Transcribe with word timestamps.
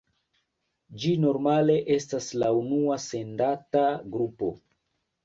Ĝi 1.01 1.11
normale 1.25 1.75
estas 1.95 2.29
la 2.45 2.49
unua 2.61 2.97
sendata 3.05 3.85
grupo. 4.17 4.51